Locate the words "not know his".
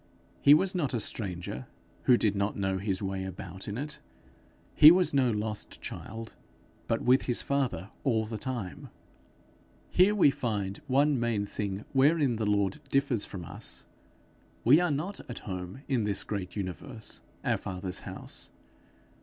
2.35-3.03